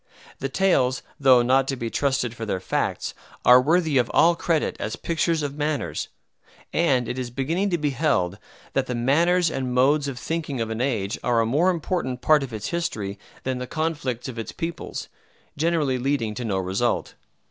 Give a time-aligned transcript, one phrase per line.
[0.39, 3.13] The tales, though not to be trusted for their facts,
[3.45, 6.07] are worthy of all credit as pictures of manners;
[6.73, 8.39] and it is beginning to be held
[8.73, 12.41] that the manners and modes of thinking of an age are a more important part
[12.41, 15.07] of its history than the conflicts of its peoples,
[15.55, 17.13] generally leading to no result.